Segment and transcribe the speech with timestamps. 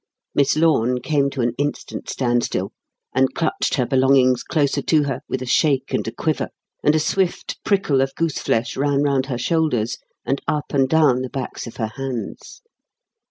[0.33, 2.71] Miss Lorne came to an instant standstill
[3.13, 6.47] and clutched her belongings closer to her with a shake and a quiver;
[6.83, 11.21] and a swift prickle of goose flesh ran round her shoulders and up and down
[11.21, 12.63] the backs of her hands.